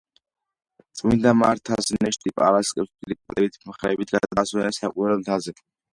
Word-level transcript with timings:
წმინდა 1.01 1.33
მართას 1.41 1.91
ნეშტი 2.05 2.33
პარასკევს 2.41 2.91
დიდი 2.95 3.19
პატივით 3.27 3.61
მხრებით 3.73 4.15
გადაასვენეს 4.19 4.81
საკვირველ 4.85 5.21
მთაზე. 5.25 5.55